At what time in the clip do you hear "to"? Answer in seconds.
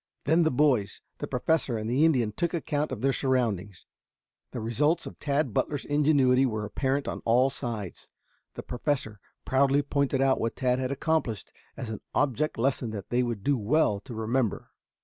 13.99-14.15